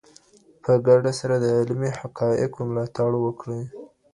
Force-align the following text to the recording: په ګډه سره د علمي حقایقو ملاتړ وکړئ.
په 0.63 0.71
ګډه 0.87 1.11
سره 1.19 1.35
د 1.39 1.45
علمي 1.59 1.91
حقایقو 1.99 2.59
ملاتړ 2.69 3.11
وکړئ. 3.19 3.63